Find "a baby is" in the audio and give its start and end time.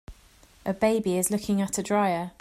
0.65-1.29